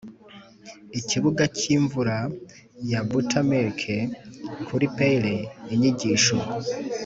ikibuga 0.99 1.43
cyimvura 1.57 2.17
ya 2.91 2.99
buttermilk 3.07 3.81
kuri 4.67 4.85
pail! 4.97 5.25
inyigisho 5.73 6.35